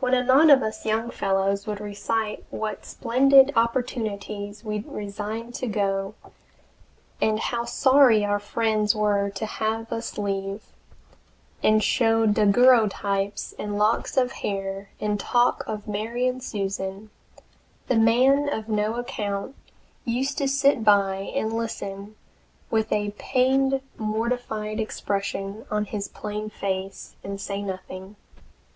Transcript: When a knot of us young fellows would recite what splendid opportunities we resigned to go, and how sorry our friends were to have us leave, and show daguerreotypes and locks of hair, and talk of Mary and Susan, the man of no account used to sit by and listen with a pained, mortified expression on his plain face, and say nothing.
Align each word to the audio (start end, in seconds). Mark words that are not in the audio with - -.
When 0.00 0.12
a 0.12 0.24
knot 0.24 0.50
of 0.50 0.60
us 0.60 0.84
young 0.84 1.08
fellows 1.08 1.68
would 1.68 1.78
recite 1.80 2.44
what 2.50 2.84
splendid 2.84 3.52
opportunities 3.54 4.64
we 4.64 4.80
resigned 4.80 5.54
to 5.54 5.68
go, 5.68 6.16
and 7.22 7.38
how 7.38 7.64
sorry 7.64 8.24
our 8.24 8.40
friends 8.40 8.96
were 8.96 9.30
to 9.30 9.46
have 9.46 9.92
us 9.92 10.18
leave, 10.18 10.64
and 11.62 11.80
show 11.80 12.26
daguerreotypes 12.26 13.54
and 13.56 13.78
locks 13.78 14.16
of 14.16 14.32
hair, 14.32 14.90
and 14.98 15.20
talk 15.20 15.62
of 15.68 15.86
Mary 15.86 16.26
and 16.26 16.42
Susan, 16.42 17.10
the 17.86 17.94
man 17.94 18.48
of 18.52 18.68
no 18.68 18.94
account 18.96 19.54
used 20.04 20.38
to 20.38 20.48
sit 20.48 20.82
by 20.82 21.18
and 21.36 21.52
listen 21.52 22.16
with 22.68 22.90
a 22.90 23.12
pained, 23.16 23.80
mortified 23.96 24.80
expression 24.80 25.64
on 25.70 25.84
his 25.84 26.08
plain 26.08 26.50
face, 26.50 27.14
and 27.22 27.40
say 27.40 27.62
nothing. 27.62 28.16